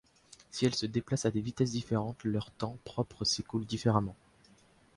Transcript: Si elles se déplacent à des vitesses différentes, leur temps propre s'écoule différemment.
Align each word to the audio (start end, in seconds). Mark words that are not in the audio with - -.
Si 0.49 0.65
elles 0.65 0.73
se 0.73 0.87
déplacent 0.87 1.27
à 1.27 1.29
des 1.29 1.41
vitesses 1.41 1.73
différentes, 1.73 2.23
leur 2.23 2.49
temps 2.49 2.75
propre 2.85 3.23
s'écoule 3.23 3.67
différemment. 3.67 4.15